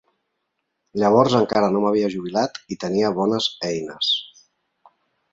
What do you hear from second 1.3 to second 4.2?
encara no m'havia jubilat i tenia bones eines.